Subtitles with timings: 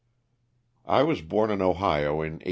[0.87, 2.39] T WAS born in Ohio, in 1847.